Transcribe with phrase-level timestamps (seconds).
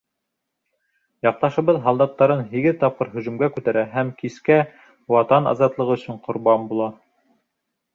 [1.27, 4.61] Яҡташыбыҙ һалдаттарын һигеҙ тапҡыр һөжүмгә күтәрә һәм кискә
[5.17, 6.95] Ватан азатлығы өсөн ҡорбан була.